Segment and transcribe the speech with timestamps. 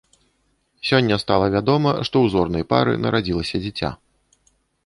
[0.91, 3.89] Сёння стала вядома, што ў зорнай пары нарадзілася дзіця.